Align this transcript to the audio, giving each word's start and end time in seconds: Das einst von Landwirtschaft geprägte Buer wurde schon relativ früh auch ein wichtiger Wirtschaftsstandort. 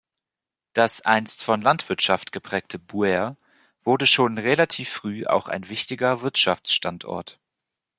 Das 0.73 1.01
einst 1.01 1.43
von 1.43 1.61
Landwirtschaft 1.61 2.31
geprägte 2.31 2.79
Buer 2.79 3.37
wurde 3.83 4.07
schon 4.07 4.39
relativ 4.39 4.89
früh 4.89 5.27
auch 5.27 5.47
ein 5.47 5.69
wichtiger 5.69 6.23
Wirtschaftsstandort. 6.23 7.39